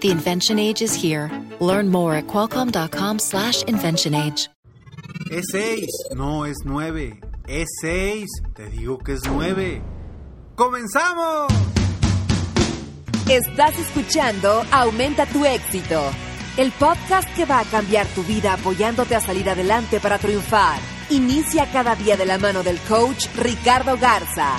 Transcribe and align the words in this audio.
The 0.00 0.10
invention 0.10 0.58
age 0.58 0.82
is 0.82 0.94
here. 0.94 1.30
Learn 1.60 1.90
more 1.90 2.14
at 2.14 2.26
qualcomm.com/slash 2.26 3.64
invention 3.64 4.14
age. 4.14 4.48
Es 5.30 5.44
6, 5.52 5.86
no 6.16 6.44
es 6.44 6.56
9. 6.64 7.20
Es 7.46 7.68
6, 7.82 8.26
te 8.54 8.66
digo 8.70 8.98
que 8.98 9.12
es 9.12 9.20
9. 9.28 9.82
¡Comenzamos! 10.56 11.52
Estás 13.28 13.78
escuchando 13.78 14.64
Aumenta 14.72 15.24
tu 15.26 15.44
éxito, 15.44 16.02
el 16.56 16.72
podcast 16.72 17.28
que 17.36 17.44
va 17.44 17.60
a 17.60 17.64
cambiar 17.64 18.06
tu 18.08 18.24
vida 18.24 18.54
apoyándote 18.54 19.14
a 19.14 19.20
salir 19.20 19.48
adelante 19.48 20.00
para 20.00 20.18
triunfar. 20.18 20.80
Inicia 21.10 21.70
cada 21.70 21.94
día 21.94 22.16
de 22.16 22.26
la 22.26 22.38
mano 22.38 22.62
del 22.64 22.78
coach 22.80 23.26
Ricardo 23.36 23.96
Garza, 23.98 24.58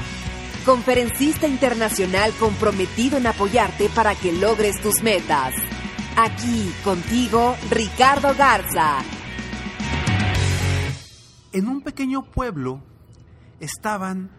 conferencista 0.65 1.47
internacional 1.47 2.31
comprometido 2.39 3.17
en 3.17 3.27
apoyarte 3.27 3.89
para 3.89 4.15
que 4.15 4.31
logres 4.31 4.81
tus 4.81 5.01
metas. 5.01 5.53
Aquí 6.17 6.71
contigo, 6.83 7.55
Ricardo 7.69 8.35
Garza. 8.35 8.99
En 11.53 11.67
un 11.67 11.81
pequeño 11.81 12.23
pueblo 12.23 12.81
estaban 13.59 14.31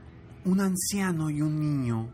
un 0.44 0.60
anciano 0.60 1.30
y 1.30 1.42
un 1.42 1.60
niño 1.60 2.08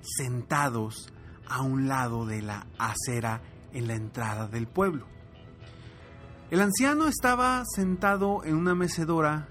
sentados 0.00 1.12
a 1.48 1.62
un 1.62 1.88
lado 1.88 2.26
de 2.26 2.42
la 2.42 2.66
acera 2.78 3.42
en 3.72 3.88
la 3.88 3.94
entrada 3.94 4.48
del 4.48 4.66
pueblo. 4.66 5.06
El 6.50 6.60
anciano 6.60 7.08
estaba 7.08 7.62
sentado 7.74 8.42
en 8.44 8.56
una 8.56 8.74
mecedora, 8.74 9.48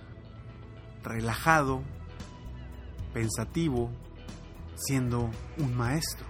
relajado, 1.03 1.83
pensativo, 3.17 3.89
siendo 4.75 5.31
un 5.57 5.75
maestro. 5.75 6.27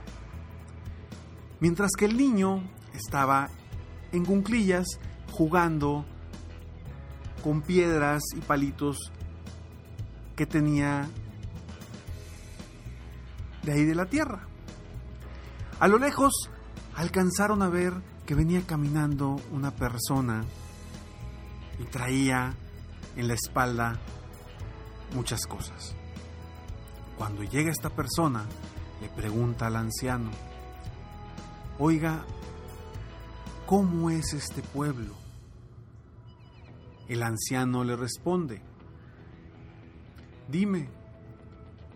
Mientras 1.59 1.91
que 1.99 2.05
el 2.05 2.16
niño 2.16 2.63
estaba 2.94 3.49
en 4.13 4.23
cunclillas 4.23 4.85
jugando 5.29 6.05
con 7.44 7.61
piedras 7.61 8.23
y 8.38 8.39
palitos 8.39 9.11
que 10.38 10.45
tenía 10.45 11.09
de 13.63 13.72
ahí 13.73 13.83
de 13.83 13.95
la 13.95 14.05
tierra. 14.05 14.47
A 15.81 15.89
lo 15.89 15.97
lejos 15.97 16.31
alcanzaron 16.95 17.63
a 17.63 17.67
ver 17.67 17.95
que 18.25 18.33
venía 18.33 18.61
caminando 18.66 19.41
una 19.51 19.72
persona 19.72 20.45
y 21.81 21.83
traía 21.83 22.55
en 23.17 23.27
la 23.27 23.33
espalda 23.33 23.99
muchas 25.13 25.45
cosas. 25.45 25.97
Cuando 27.17 27.43
llega 27.43 27.71
esta 27.71 27.89
persona, 27.89 28.45
le 29.01 29.09
pregunta 29.09 29.67
al 29.67 29.75
anciano, 29.75 30.29
oiga, 31.79 32.23
¿cómo 33.65 34.11
es 34.11 34.33
este 34.33 34.61
pueblo? 34.61 35.15
El 37.07 37.23
anciano 37.23 37.83
le 37.83 37.95
responde, 37.95 38.61
dime, 40.47 40.89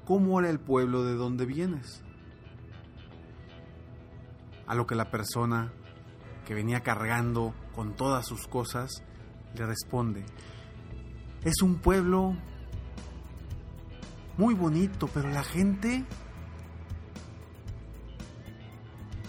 ¿cómo 0.05 0.39
era 0.39 0.49
el 0.49 0.59
pueblo 0.59 1.03
de 1.03 1.15
donde 1.15 1.45
vienes? 1.45 2.03
A 4.65 4.73
lo 4.73 4.87
que 4.87 4.95
la 4.95 5.11
persona 5.11 5.71
que 6.45 6.55
venía 6.55 6.81
cargando 6.81 7.53
con 7.75 7.95
todas 7.95 8.25
sus 8.25 8.47
cosas 8.47 9.03
le 9.53 9.67
responde, 9.67 10.25
es 11.43 11.61
un 11.61 11.75
pueblo 11.75 12.35
muy 14.37 14.53
bonito, 14.53 15.07
pero 15.07 15.29
la 15.29 15.43
gente, 15.43 16.05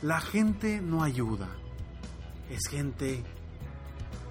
la 0.02 0.20
gente 0.20 0.80
no 0.80 1.02
ayuda. 1.02 1.48
Es 2.48 2.68
gente 2.70 3.22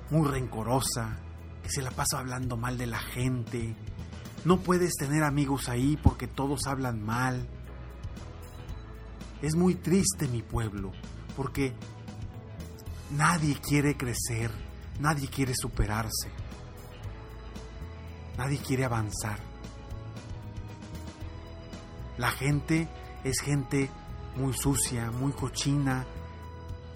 muy 0.10 0.28
rencorosa, 0.28 1.18
que 1.64 1.70
se 1.70 1.82
la 1.82 1.92
pasa 1.92 2.20
hablando 2.20 2.58
mal 2.58 2.78
de 2.78 2.88
la 2.88 3.00
gente. 3.00 3.76
No 4.46 4.60
puedes 4.60 4.94
tener 4.96 5.24
amigos 5.24 5.70
ahí 5.70 5.98
porque 6.02 6.28
todos 6.28 6.68
hablan 6.68 7.04
mal. 7.04 7.48
Es 9.42 9.56
muy 9.56 9.76
triste 9.76 10.28
mi 10.28 10.42
pueblo, 10.42 10.92
porque 11.36 11.74
nadie 13.12 13.56
quiere 13.56 13.98
crecer, 13.98 14.52
nadie 15.00 15.28
quiere 15.28 15.54
superarse, 15.56 16.30
nadie 18.38 18.60
quiere 18.60 18.86
avanzar. 18.86 19.51
La 22.22 22.30
gente 22.30 22.88
es 23.24 23.42
gente 23.42 23.90
muy 24.36 24.54
sucia, 24.54 25.10
muy 25.10 25.32
cochina, 25.32 26.06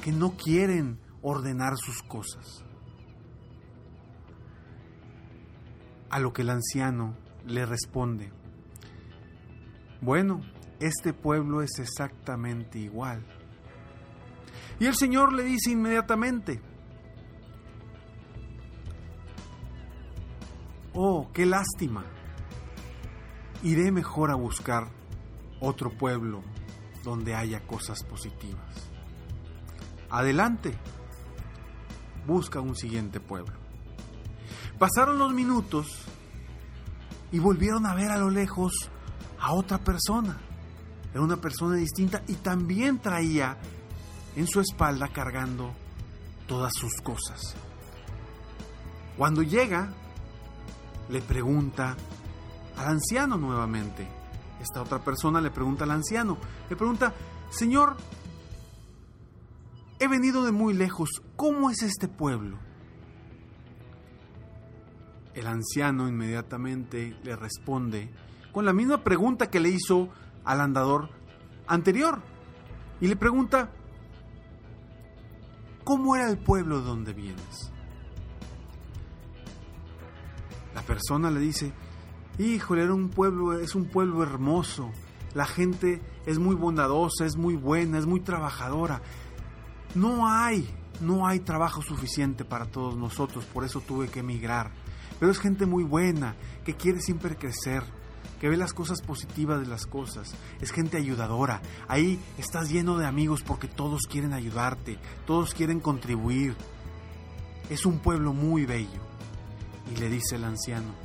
que 0.04 0.12
no 0.12 0.38
quieren 0.38 1.00
ordenar 1.24 1.74
sus 1.78 2.04
cosas. 2.04 2.64
A 6.12 6.20
lo 6.20 6.32
que 6.32 6.44
el 6.44 6.52
anciano 6.52 7.18
le 7.44 7.66
responde, 7.66 8.32
bueno, 10.00 10.42
este 10.80 11.12
pueblo 11.12 11.64
es 11.64 11.80
exactamente 11.80 12.78
igual. 12.78 13.26
Y 14.80 14.86
el 14.86 14.94
Señor 14.94 15.34
le 15.34 15.42
dice 15.42 15.72
inmediatamente, 15.72 16.62
oh, 20.94 21.32
qué 21.34 21.48
lástima, 21.48 22.06
iré 23.64 23.92
mejor 23.92 24.30
a 24.30 24.36
buscar 24.36 25.04
otro 25.60 25.92
pueblo 25.92 26.44
donde 27.04 27.36
haya 27.36 27.66
cosas 27.66 28.04
positivas. 28.04 28.90
Adelante, 30.10 30.78
busca 32.26 32.60
un 32.60 32.76
siguiente 32.76 33.20
pueblo. 33.20 33.54
Pasaron 34.80 35.18
los 35.18 35.34
minutos 35.34 35.88
y 37.32 37.40
volvieron 37.40 37.86
a 37.86 37.96
ver 37.96 38.12
a 38.12 38.18
lo 38.18 38.30
lejos 38.30 38.74
a 39.40 39.54
otra 39.54 39.78
persona. 39.78 40.40
Era 41.12 41.22
una 41.22 41.38
persona 41.38 41.76
distinta 41.76 42.24
y 42.28 42.36
también 42.36 43.00
traía 43.00 43.58
en 44.36 44.48
su 44.48 44.60
espalda 44.60 45.08
cargando 45.08 45.74
todas 46.48 46.74
sus 46.76 47.02
cosas. 47.02 47.56
Cuando 49.18 49.42
llega, 49.42 49.94
le 51.10 51.22
pregunta 51.22 51.96
al 52.78 52.88
anciano 52.88 53.38
nuevamente. 53.38 54.08
Esta 54.60 54.82
otra 54.82 55.00
persona 55.00 55.42
le 55.42 55.52
pregunta 55.52 55.84
al 55.84 55.92
anciano, 55.92 56.38
le 56.70 56.76
pregunta, 56.76 57.14
Señor, 57.50 57.98
he 60.00 60.08
venido 60.08 60.44
de 60.44 60.52
muy 60.52 60.74
lejos, 60.74 61.10
¿cómo 61.36 61.70
es 61.70 61.82
este 61.84 62.08
pueblo? 62.08 62.58
El 65.34 65.48
anciano 65.48 66.08
inmediatamente 66.08 67.18
le 67.24 67.36
responde 67.36 68.10
con 68.54 68.64
la 68.64 68.72
misma 68.72 69.04
pregunta 69.04 69.50
que 69.50 69.60
le 69.60 69.70
hizo 69.70 70.10
al 70.46 70.62
andador 70.62 71.10
anterior. 71.68 72.22
Y 73.02 73.08
le 73.08 73.18
pregunta, 73.18 73.70
¿cómo 75.84 76.16
era 76.16 76.30
el 76.30 76.38
pueblo 76.38 76.80
de 76.80 76.86
donde 76.86 77.14
vienes? 77.14 77.72
La 80.74 80.82
persona 80.84 81.30
le 81.30 81.42
dice, 81.42 81.74
híjole, 82.38 82.84
era 82.84 82.94
un 82.94 83.10
pueblo, 83.10 83.60
es 83.60 83.76
un 83.76 83.86
pueblo 83.86 84.24
hermoso. 84.24 84.92
La 85.34 85.46
gente 85.46 86.02
es 86.26 86.40
muy 86.40 86.56
bondadosa, 86.56 87.26
es 87.26 87.36
muy 87.36 87.56
buena, 87.56 87.98
es 87.98 88.06
muy 88.06 88.22
trabajadora. 88.22 89.02
No 89.94 90.28
hay, 90.28 90.70
no 91.02 91.28
hay 91.28 91.40
trabajo 91.40 91.82
suficiente 91.82 92.46
para 92.46 92.66
todos 92.66 92.96
nosotros, 92.98 93.46
por 93.46 93.64
eso 93.64 93.82
tuve 93.82 94.08
que 94.08 94.20
emigrar. 94.20 94.72
Pero 95.20 95.32
es 95.32 95.40
gente 95.40 95.66
muy 95.66 95.84
buena, 95.84 96.36
que 96.64 96.76
quiere 96.76 97.00
siempre 97.00 97.36
crecer, 97.38 97.84
que 98.40 98.50
ve 98.50 98.58
las 98.58 98.74
cosas 98.74 99.02
positivas 99.02 99.60
de 99.60 99.68
las 99.68 99.86
cosas. 99.86 100.36
Es 100.60 100.72
gente 100.72 100.98
ayudadora. 100.98 101.62
Ahí 101.88 102.20
estás 102.38 102.70
lleno 102.70 102.98
de 102.98 103.06
amigos 103.06 103.42
porque 103.42 103.68
todos 103.68 104.02
quieren 104.10 104.34
ayudarte, 104.34 104.98
todos 105.26 105.54
quieren 105.54 105.80
contribuir. 105.80 106.56
Es 107.70 107.86
un 107.86 108.00
pueblo 108.00 108.34
muy 108.34 108.66
bello. 108.66 109.02
Y 109.94 110.00
le 110.00 110.10
dice 110.10 110.36
el 110.36 110.44
anciano, 110.44 111.05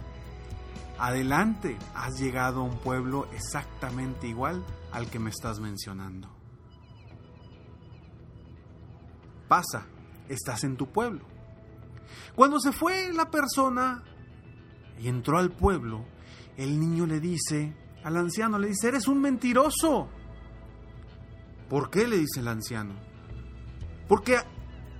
adelante, 1.00 1.78
has 1.94 2.20
llegado 2.20 2.60
a 2.60 2.64
un 2.64 2.78
pueblo 2.78 3.26
exactamente 3.32 4.28
igual 4.28 4.64
al 4.92 5.08
que 5.10 5.18
me 5.18 5.30
estás 5.30 5.58
mencionando. 5.58 6.28
Pasa, 9.48 9.86
estás 10.28 10.62
en 10.64 10.76
tu 10.76 10.92
pueblo. 10.92 11.24
Cuando 12.36 12.60
se 12.60 12.72
fue 12.72 13.12
la 13.12 13.30
persona 13.30 14.04
y 15.00 15.08
entró 15.08 15.38
al 15.38 15.50
pueblo, 15.50 16.04
el 16.56 16.78
niño 16.78 17.06
le 17.06 17.18
dice, 17.18 17.74
al 18.04 18.16
anciano 18.16 18.58
le 18.58 18.68
dice, 18.68 18.88
eres 18.88 19.08
un 19.08 19.20
mentiroso. 19.20 20.08
¿Por 21.68 21.90
qué? 21.90 22.06
le 22.06 22.18
dice 22.18 22.40
el 22.40 22.48
anciano. 22.48 22.94
Porque 24.08 24.36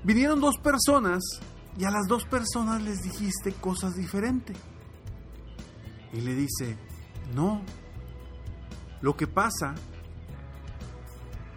vinieron 0.03 0.41
dos 0.41 0.57
personas 0.59 1.21
y 1.77 1.85
a 1.85 1.91
las 1.91 2.07
dos 2.07 2.25
personas 2.25 2.83
les 2.83 3.03
dijiste 3.03 3.53
cosas 3.53 3.95
diferentes. 3.95 4.57
Y 6.13 6.21
le 6.21 6.35
dice, 6.35 6.77
no, 7.35 7.63
lo 9.01 9.17
que 9.17 9.27
pasa 9.27 9.75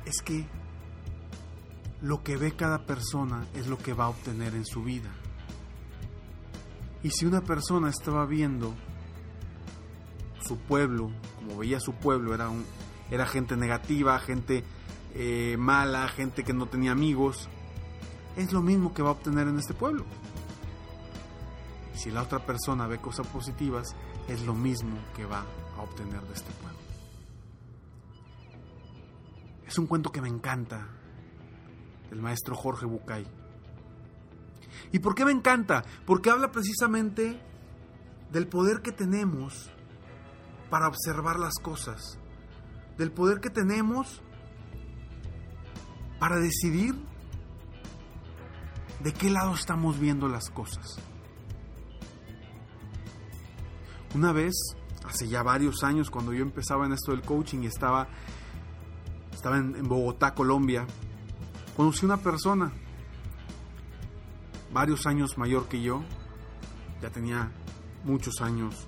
es 0.06 0.22
que 0.22 0.46
lo 2.02 2.24
que 2.24 2.38
ve 2.38 2.52
cada 2.56 2.86
persona 2.86 3.48
es 3.54 3.68
lo 3.68 3.78
que 3.78 3.94
va 3.94 4.06
a 4.06 4.10
obtener 4.10 4.56
en 4.56 4.66
su 4.66 4.84
vida. 4.84 5.10
Y 7.02 7.12
si 7.12 7.26
una 7.26 7.42
persona 7.42 7.90
estaba 7.90 8.26
viendo 8.26 8.74
su 10.42 10.58
pueblo, 10.58 11.12
como 11.38 11.58
veía 11.58 11.80
su 11.80 11.94
pueblo, 11.94 12.34
era, 12.34 12.50
un, 12.50 12.66
era 13.10 13.26
gente 13.26 13.56
negativa, 13.58 14.20
gente 14.20 14.64
eh, 15.14 15.56
mala, 15.58 16.08
gente 16.08 16.44
que 16.44 16.54
no 16.54 16.68
tenía 16.68 16.92
amigos, 16.92 17.50
es 18.36 18.52
lo 18.52 18.62
mismo 18.62 18.94
que 18.94 19.02
va 19.02 19.10
a 19.10 19.14
obtener 19.14 19.48
en 19.48 19.60
este 19.60 19.74
pueblo. 19.74 20.06
Si 21.94 22.10
la 22.10 22.24
otra 22.24 22.46
persona 22.46 22.88
ve 22.88 22.98
cosas 22.98 23.28
positivas, 23.28 23.96
es 24.28 24.46
lo 24.46 24.54
mismo 24.54 24.98
que 25.16 25.26
va 25.26 25.46
a 25.78 25.82
obtener 25.82 26.22
de 26.22 26.34
este 26.34 26.52
pueblo. 26.54 26.80
Es 29.68 29.78
un 29.78 29.88
cuento 29.88 30.12
que 30.12 30.22
me 30.22 30.30
encanta, 30.30 30.88
del 32.10 32.22
maestro 32.22 32.56
Jorge 32.56 32.86
Bucay. 32.86 33.26
¿Y 34.92 35.00
por 35.00 35.16
qué 35.16 35.26
me 35.26 35.32
encanta? 35.32 35.84
Porque 36.06 36.30
habla 36.30 36.52
precisamente 36.52 37.40
del 38.32 38.48
poder 38.48 38.82
que 38.82 38.92
tenemos 38.92 39.72
para 40.70 40.88
observar 40.88 41.40
las 41.40 41.56
cosas, 41.56 42.18
del 42.98 43.12
poder 43.12 43.40
que 43.40 43.50
tenemos 43.50 44.22
para 46.20 46.38
decidir 46.38 46.96
de 49.04 49.14
qué 49.14 49.30
lado 49.30 49.54
estamos 49.54 50.00
viendo 50.00 50.28
las 50.28 50.50
cosas. 50.50 50.98
Una 54.14 54.32
vez, 54.32 54.54
hace 55.08 55.28
ya 55.28 55.42
varios 55.42 55.84
años, 55.84 56.12
cuando 56.12 56.34
yo 56.34 56.44
empezaba 56.44 56.86
en 56.86 56.94
esto 56.94 57.12
del 57.12 57.22
coaching 57.22 57.64
y 57.64 57.66
estaba, 57.66 58.08
estaba 59.34 59.58
en, 59.58 59.88
Bogotá, 59.88 60.36
Colombia, 60.36 60.86
conocí 61.76 62.06
una 62.06 62.18
persona, 62.18 62.72
varios 64.72 65.08
años 65.08 65.38
mayor 65.38 65.68
que 65.68 65.82
yo, 65.82 66.04
ya 67.02 67.10
tenía 67.10 67.52
muchos 68.04 68.40
años 68.42 68.88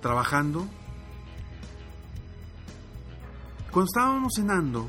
trabajando. 0.00 0.66
Cuando 3.70 3.84
estábamos 3.84 4.32
cenando, 4.34 4.88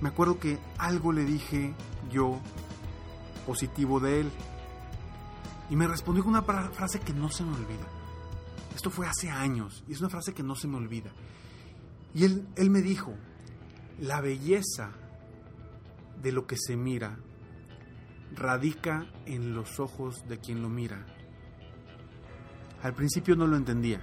me 0.00 0.08
acuerdo 0.08 0.40
que 0.40 0.58
algo 0.78 1.12
le 1.12 1.24
dije 1.24 1.72
yo 2.10 2.40
positivo 3.46 4.00
de 4.00 4.22
él. 4.22 4.32
Y 5.70 5.76
me 5.76 5.86
respondió 5.86 6.24
con 6.24 6.34
una 6.34 6.42
frase 6.42 7.00
que 7.00 7.12
no 7.12 7.30
se 7.30 7.44
me 7.44 7.54
olvida. 7.54 8.03
Esto 8.74 8.90
fue 8.90 9.06
hace 9.06 9.30
años 9.30 9.84
y 9.88 9.92
es 9.92 10.00
una 10.00 10.10
frase 10.10 10.34
que 10.34 10.42
no 10.42 10.56
se 10.56 10.66
me 10.66 10.76
olvida. 10.76 11.12
Y 12.12 12.24
él, 12.24 12.46
él 12.56 12.70
me 12.70 12.82
dijo, 12.82 13.14
la 14.00 14.20
belleza 14.20 14.90
de 16.20 16.32
lo 16.32 16.46
que 16.46 16.56
se 16.56 16.76
mira 16.76 17.18
radica 18.34 19.06
en 19.26 19.54
los 19.54 19.78
ojos 19.78 20.26
de 20.28 20.38
quien 20.38 20.62
lo 20.62 20.68
mira. 20.68 21.06
Al 22.82 22.94
principio 22.94 23.36
no 23.36 23.46
lo 23.46 23.56
entendía. 23.56 24.00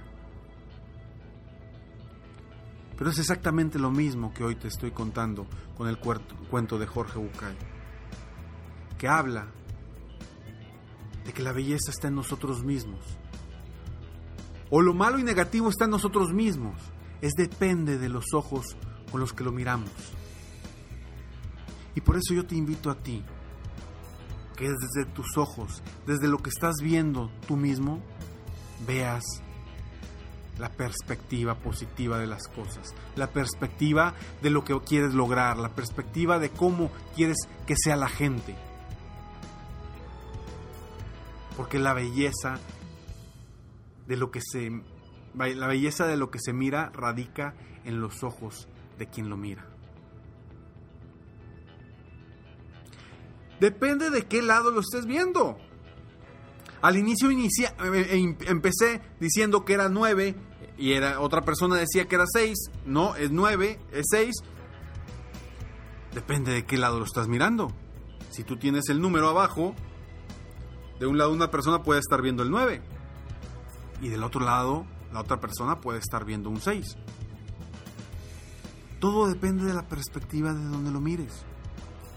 Pero 2.96 3.10
es 3.10 3.18
exactamente 3.18 3.78
lo 3.78 3.90
mismo 3.90 4.32
que 4.32 4.44
hoy 4.44 4.54
te 4.54 4.68
estoy 4.68 4.90
contando 4.90 5.46
con 5.76 5.88
el 5.88 5.98
cuento 5.98 6.78
de 6.78 6.86
Jorge 6.86 7.18
Bucay, 7.18 7.56
que 8.98 9.08
habla 9.08 9.48
de 11.24 11.32
que 11.32 11.42
la 11.42 11.52
belleza 11.52 11.90
está 11.90 12.08
en 12.08 12.14
nosotros 12.14 12.64
mismos 12.64 13.00
o 14.74 14.80
lo 14.80 14.94
malo 14.94 15.18
y 15.18 15.22
negativo 15.22 15.68
está 15.68 15.84
en 15.84 15.90
nosotros 15.90 16.32
mismos. 16.32 16.80
Es 17.20 17.32
depende 17.34 17.98
de 17.98 18.08
los 18.08 18.32
ojos 18.32 18.74
con 19.10 19.20
los 19.20 19.34
que 19.34 19.44
lo 19.44 19.52
miramos. 19.52 19.90
Y 21.94 22.00
por 22.00 22.16
eso 22.16 22.32
yo 22.32 22.46
te 22.46 22.54
invito 22.54 22.90
a 22.90 22.94
ti, 22.94 23.22
que 24.56 24.70
desde 24.70 25.10
tus 25.12 25.36
ojos, 25.36 25.82
desde 26.06 26.26
lo 26.26 26.38
que 26.38 26.48
estás 26.48 26.76
viendo 26.82 27.30
tú 27.46 27.58
mismo, 27.58 28.02
veas 28.86 29.22
la 30.58 30.70
perspectiva 30.70 31.54
positiva 31.56 32.18
de 32.18 32.28
las 32.28 32.48
cosas, 32.48 32.94
la 33.14 33.30
perspectiva 33.30 34.14
de 34.40 34.48
lo 34.48 34.64
que 34.64 34.74
quieres 34.80 35.12
lograr, 35.12 35.58
la 35.58 35.74
perspectiva 35.74 36.38
de 36.38 36.48
cómo 36.48 36.90
quieres 37.14 37.36
que 37.66 37.74
sea 37.76 37.96
la 37.96 38.08
gente. 38.08 38.56
Porque 41.58 41.78
la 41.78 41.92
belleza 41.92 42.58
de 44.06 44.16
lo 44.16 44.30
que 44.30 44.40
se 44.40 44.70
la 45.34 45.66
belleza 45.66 46.06
de 46.06 46.16
lo 46.16 46.30
que 46.30 46.38
se 46.38 46.52
mira 46.52 46.90
radica 46.94 47.54
en 47.84 48.00
los 48.00 48.22
ojos 48.22 48.68
de 48.98 49.06
quien 49.06 49.30
lo 49.30 49.36
mira. 49.36 49.66
Depende 53.60 54.10
de 54.10 54.26
qué 54.26 54.42
lado 54.42 54.70
lo 54.70 54.80
estés 54.80 55.06
viendo. 55.06 55.56
Al 56.82 56.96
inicio 56.96 57.30
eh, 57.30 57.66
eh, 57.94 58.36
empecé 58.46 59.00
diciendo 59.20 59.64
que 59.64 59.74
era 59.74 59.88
9 59.88 60.34
y 60.76 60.92
era, 60.92 61.20
otra 61.20 61.42
persona 61.42 61.76
decía 61.76 62.08
que 62.08 62.16
era 62.16 62.24
6. 62.26 62.58
No, 62.86 63.14
es 63.14 63.30
9, 63.30 63.78
es 63.92 64.06
6. 64.10 64.34
Depende 66.12 66.52
de 66.52 66.66
qué 66.66 66.76
lado 66.76 66.98
lo 66.98 67.04
estás 67.04 67.28
mirando. 67.28 67.72
Si 68.30 68.42
tú 68.42 68.56
tienes 68.56 68.88
el 68.88 69.00
número 69.00 69.28
abajo, 69.28 69.74
de 70.98 71.06
un 71.06 71.16
lado 71.16 71.32
una 71.32 71.50
persona 71.50 71.82
puede 71.82 72.00
estar 72.00 72.20
viendo 72.20 72.42
el 72.42 72.50
9 72.50 72.82
y 74.02 74.08
del 74.08 74.24
otro 74.24 74.44
lado 74.44 74.84
la 75.12 75.20
otra 75.20 75.40
persona 75.40 75.80
puede 75.80 76.00
estar 76.00 76.24
viendo 76.24 76.50
un 76.50 76.60
6. 76.60 76.96
Todo 79.00 79.28
depende 79.28 79.64
de 79.64 79.74
la 79.74 79.88
perspectiva 79.88 80.52
de 80.52 80.64
donde 80.64 80.90
lo 80.90 81.00
mires 81.00 81.44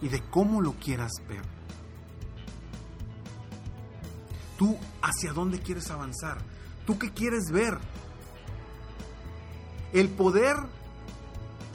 y 0.01 0.09
de 0.09 0.21
cómo 0.29 0.61
lo 0.61 0.73
quieras 0.73 1.11
ver. 1.29 1.43
Tú 4.57 4.77
hacia 5.01 5.33
dónde 5.33 5.59
quieres 5.59 5.89
avanzar, 5.91 6.37
tú 6.85 6.97
qué 6.97 7.11
quieres 7.11 7.51
ver. 7.51 7.77
El 9.93 10.09
poder 10.09 10.55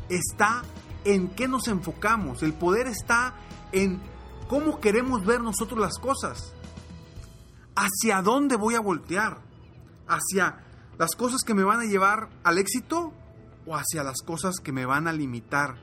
está 0.08 0.62
en 1.04 1.28
qué 1.28 1.48
nos 1.48 1.68
enfocamos, 1.68 2.42
el 2.42 2.52
poder 2.52 2.86
está 2.86 3.34
en 3.72 4.00
cómo 4.48 4.80
queremos 4.80 5.24
ver 5.24 5.40
nosotros 5.40 5.78
las 5.78 5.98
cosas. 5.98 6.54
¿Hacia 7.76 8.22
dónde 8.22 8.56
voy 8.56 8.74
a 8.74 8.80
voltear? 8.80 9.49
Hacia 10.10 10.64
las 10.98 11.14
cosas 11.16 11.42
que 11.44 11.54
me 11.54 11.64
van 11.64 11.80
a 11.80 11.84
llevar 11.84 12.28
al 12.44 12.58
éxito 12.58 13.14
o 13.64 13.76
hacia 13.76 14.02
las 14.02 14.20
cosas 14.22 14.56
que 14.62 14.72
me 14.72 14.84
van 14.84 15.06
a 15.06 15.12
limitar 15.12 15.76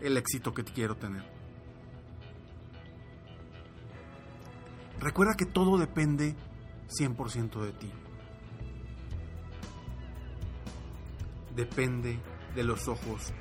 el 0.00 0.16
éxito 0.16 0.52
que 0.52 0.64
quiero 0.64 0.96
tener. 0.96 1.24
Recuerda 4.98 5.34
que 5.34 5.46
todo 5.46 5.78
depende 5.78 6.36
100% 6.88 7.62
de 7.62 7.72
ti. 7.72 7.90
Depende 11.56 12.20
de 12.54 12.64
los 12.64 12.86
ojos 12.88 13.32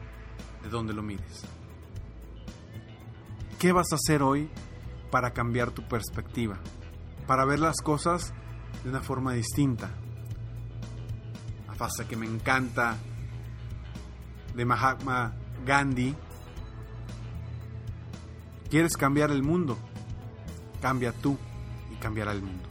de 0.63 0.69
donde 0.69 0.93
lo 0.93 1.03
mires. 1.03 1.43
¿Qué 3.59 3.73
vas 3.73 3.91
a 3.91 3.95
hacer 3.95 4.23
hoy 4.23 4.49
para 5.11 5.33
cambiar 5.33 5.71
tu 5.71 5.85
perspectiva? 5.87 6.59
Para 7.27 7.43
ver 7.43 7.59
las 7.59 7.81
cosas 7.81 8.33
de 8.83 8.89
una 8.89 9.01
forma 9.01 9.33
distinta, 9.33 9.98
frase 11.79 12.05
que 12.05 12.17
me 12.17 12.25
encanta 12.25 12.97
de 14.53 14.65
Mahatma 14.65 15.31
Gandhi. 15.65 16.13
¿Quieres 18.69 18.97
cambiar 18.97 19.31
el 19.31 19.43
mundo? 19.43 19.77
Cambia 20.81 21.13
tú 21.13 21.37
y 21.89 21.95
cambiará 21.95 22.33
el 22.33 22.41
mundo. 22.41 22.67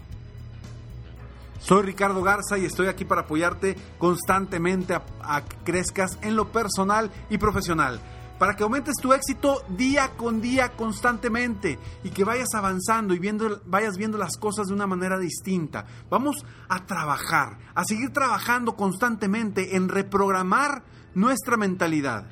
Soy 1.58 1.84
Ricardo 1.84 2.22
Garza 2.22 2.58
y 2.58 2.66
estoy 2.66 2.88
aquí 2.88 3.06
para 3.06 3.22
apoyarte 3.22 3.76
constantemente 3.96 4.92
a, 4.92 5.02
a 5.22 5.42
que 5.42 5.56
crezcas 5.64 6.18
en 6.20 6.36
lo 6.36 6.52
personal 6.52 7.10
y 7.30 7.38
profesional 7.38 8.00
para 8.38 8.54
que 8.54 8.62
aumentes 8.62 8.94
tu 9.00 9.12
éxito 9.12 9.62
día 9.68 10.16
con 10.16 10.40
día 10.40 10.76
constantemente 10.76 11.78
y 12.04 12.10
que 12.10 12.24
vayas 12.24 12.54
avanzando 12.54 13.14
y 13.14 13.18
viendo, 13.18 13.60
vayas 13.66 13.96
viendo 13.96 14.16
las 14.16 14.36
cosas 14.36 14.68
de 14.68 14.74
una 14.74 14.86
manera 14.86 15.18
distinta. 15.18 15.86
Vamos 16.08 16.44
a 16.68 16.86
trabajar, 16.86 17.58
a 17.74 17.84
seguir 17.84 18.12
trabajando 18.12 18.76
constantemente 18.76 19.76
en 19.76 19.88
reprogramar 19.88 20.84
nuestra 21.14 21.56
mentalidad, 21.56 22.26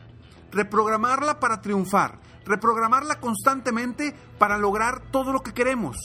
reprogramarla 0.52 1.40
para 1.40 1.60
triunfar, 1.60 2.20
reprogramarla 2.44 3.18
constantemente 3.18 4.14
para 4.38 4.58
lograr 4.58 5.10
todo 5.10 5.32
lo 5.32 5.42
que 5.42 5.52
queremos. 5.52 5.96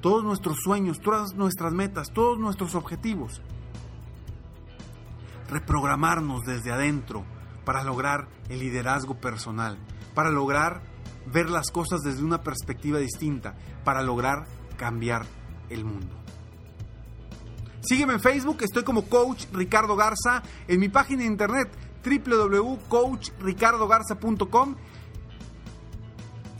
todos 0.00 0.22
nuestros 0.22 0.58
sueños, 0.62 1.00
todas 1.00 1.34
nuestras 1.34 1.72
metas, 1.72 2.12
todos 2.12 2.38
nuestros 2.38 2.76
objetivos. 2.76 3.42
Reprogramarnos 5.50 6.44
desde 6.44 6.70
adentro 6.70 7.24
para 7.68 7.84
lograr 7.84 8.26
el 8.48 8.58
liderazgo 8.60 9.20
personal, 9.20 9.76
para 10.14 10.30
lograr 10.30 10.80
ver 11.26 11.50
las 11.50 11.70
cosas 11.70 12.00
desde 12.00 12.24
una 12.24 12.40
perspectiva 12.40 12.98
distinta, 12.98 13.56
para 13.84 14.00
lograr 14.00 14.46
cambiar 14.78 15.26
el 15.68 15.84
mundo. 15.84 16.16
Sígueme 17.82 18.14
en 18.14 18.20
Facebook, 18.20 18.62
estoy 18.62 18.84
como 18.84 19.10
Coach 19.10 19.44
Ricardo 19.52 19.96
Garza, 19.96 20.42
en 20.66 20.80
mi 20.80 20.88
página 20.88 21.24
de 21.24 21.28
internet 21.28 21.68
www.coachricardogarza.com 22.02 24.74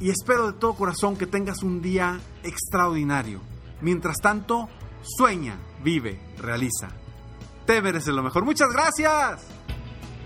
y 0.00 0.10
espero 0.10 0.52
de 0.52 0.58
todo 0.58 0.74
corazón 0.74 1.16
que 1.16 1.26
tengas 1.26 1.62
un 1.62 1.80
día 1.80 2.20
extraordinario. 2.42 3.40
Mientras 3.80 4.18
tanto, 4.18 4.68
sueña, 5.00 5.56
vive, 5.82 6.20
realiza. 6.36 6.90
Te 7.64 7.80
mereces 7.80 8.12
lo 8.12 8.22
mejor. 8.22 8.44
Muchas 8.44 8.68
gracias. 8.70 9.57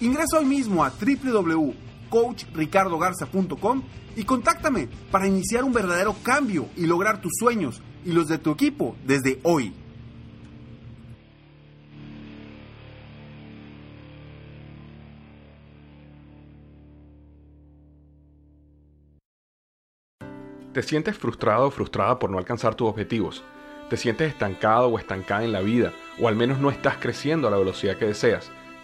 Ingresa 0.00 0.38
hoy 0.38 0.44
mismo 0.44 0.84
a 0.84 0.90
www.coachricardogarza.com 0.90 3.82
y 4.14 4.22
contáctame 4.24 4.88
para 5.10 5.26
iniciar 5.26 5.64
un 5.64 5.72
verdadero 5.72 6.14
cambio 6.22 6.68
y 6.76 6.86
lograr 6.86 7.20
tus 7.20 7.32
sueños 7.38 7.82
y 8.04 8.12
los 8.12 8.28
de 8.28 8.38
tu 8.38 8.52
equipo 8.52 8.94
desde 9.04 9.40
hoy. 9.42 9.74
¿Te 20.72 20.84
sientes 20.84 21.18
frustrado 21.18 21.66
o 21.66 21.72
frustrada 21.72 22.20
por 22.20 22.30
no 22.30 22.38
alcanzar 22.38 22.76
tus 22.76 22.88
objetivos? 22.88 23.42
¿Te 23.90 23.96
sientes 23.96 24.30
estancado 24.30 24.86
o 24.86 24.96
estancada 24.98 25.42
en 25.42 25.50
la 25.50 25.60
vida? 25.60 25.92
¿O 26.20 26.28
al 26.28 26.36
menos 26.36 26.60
no 26.60 26.70
estás 26.70 26.98
creciendo 26.98 27.48
a 27.48 27.50
la 27.50 27.56
velocidad 27.56 27.96
que 27.96 28.06
deseas? 28.06 28.52